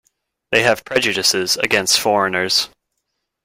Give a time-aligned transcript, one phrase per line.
[0.51, 2.69] They have prejudices against foreigners.